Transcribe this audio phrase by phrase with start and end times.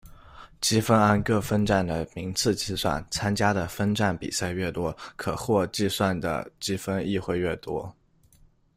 [0.59, 7.95] 积分按各分站的名次计算，参加的分站比赛越多，可获计算的积分亦会越多。